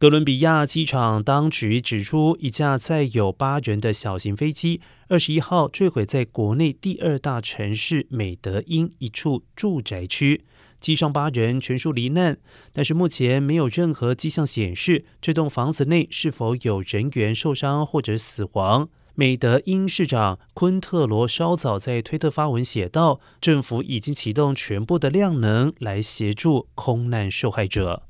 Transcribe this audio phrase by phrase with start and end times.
[0.00, 10.44] 哥伦比亚机场当局指出，一架载有八人的小型飞机，二十一号坠毁在国内第二大城市美德因一处住宅区，
[10.78, 12.38] 机上八人全数罹难，
[12.72, 18.88] 但是目前没有任何迹象显示这栋房子内是否有人员受伤或者死亡。
[19.16, 28.04] 美德因市长昆特罗稍早在推特发文写道：“政府已经启动全部的量能来协助空难受害者。”